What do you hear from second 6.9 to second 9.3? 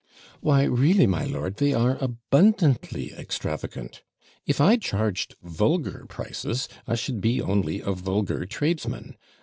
should be only a vulgar tradesman.